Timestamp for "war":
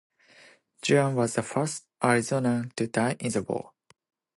3.43-3.71